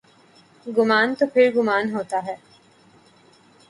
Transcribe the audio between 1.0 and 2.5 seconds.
تو پھرگمان ہوتا ہے۔